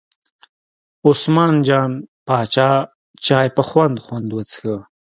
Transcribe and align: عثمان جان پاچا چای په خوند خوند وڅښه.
عثمان 1.07 1.53
جان 1.67 1.91
پاچا 2.27 2.69
چای 3.25 3.47
په 3.55 3.61
خوند 3.67 3.95
خوند 4.05 4.29
وڅښه. 4.31 4.75